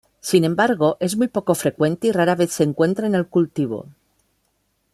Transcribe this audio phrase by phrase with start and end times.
[0.19, 3.85] Sin embargo es muy poco frecuente y rara vez se encuentran en el cultivo.